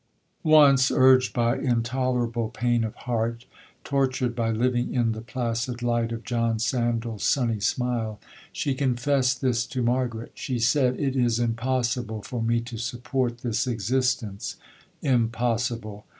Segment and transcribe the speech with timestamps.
[0.41, 3.45] 'Once, urged by intolerable pain of heart,
[3.83, 8.19] (tortured by living in the placid light of John Sandal's sunny smile),
[8.51, 10.31] she confessed this to Margaret.
[10.33, 16.07] She said, 'It is impossible for me to support this existence—impossible!